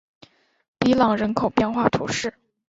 [0.79, 2.33] 比朗人口变化图示